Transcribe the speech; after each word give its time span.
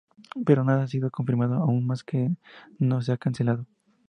Pero 0.47 0.63
nada 0.63 0.81
ha 0.81 0.87
sido 0.87 1.11
confirmado 1.11 1.53
aún 1.57 1.85
más 1.85 2.03
que 2.03 2.31
no 2.79 3.03
se 3.03 3.11
ha 3.11 3.17
cancelado. 3.17 3.67